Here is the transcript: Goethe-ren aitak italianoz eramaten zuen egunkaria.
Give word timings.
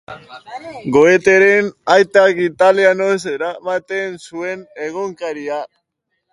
Goethe-ren 0.95 1.69
aitak 1.97 2.41
italianoz 2.47 3.19
eramaten 3.35 4.19
zuen 4.25 4.67
egunkaria. 4.91 5.65